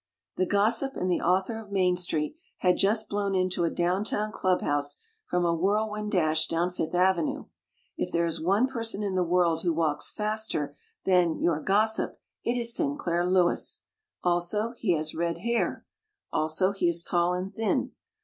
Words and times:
The 0.35 0.47
Gossip 0.47 0.95
and 0.95 1.07
the 1.11 1.21
author 1.21 1.59
of 1.59 1.71
"Main 1.71 1.95
Street" 1.95 2.35
had 2.61 2.75
just 2.75 3.07
blown 3.07 3.35
into 3.35 3.65
a 3.65 3.69
down 3.69 4.03
town 4.03 4.31
club 4.31 4.61
house 4.61 4.95
from 5.27 5.45
a 5.45 5.53
whirlwind 5.53 6.11
dash 6.11 6.47
down 6.47 6.71
Fifth 6.71 6.95
Avenue. 6.95 7.45
If 7.97 8.11
there 8.11 8.25
is 8.25 8.41
one 8.41 8.65
person 8.65 9.03
in 9.03 9.13
the 9.13 9.21
world 9.23 9.61
who 9.61 9.71
walks 9.71 10.11
faster 10.11 10.75
than 11.05 11.39
Your 11.39 11.59
Gossip, 11.59 12.19
it 12.43 12.57
is 12.57 12.75
Sinclair 12.75 13.23
Lewis. 13.23 13.83
Also, 14.23 14.71
he 14.75 14.93
has 14.93 15.13
red 15.13 15.37
hair. 15.37 15.85
Also, 16.33 16.71
he 16.71 16.89
is 16.89 17.03
tall 17.03 17.35
and 17.35 17.53
thin. 17.53 17.91